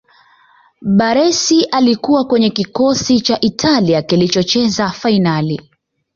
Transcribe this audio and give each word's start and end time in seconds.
baressi 0.81 1.63
alikuwa 1.63 2.25
kwenye 2.25 2.49
kikosi 2.49 3.21
cha 3.21 3.39
italia 3.41 4.01
kilichocheza 4.01 4.89
fainali 4.89 5.69